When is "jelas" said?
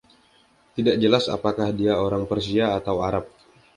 1.03-1.25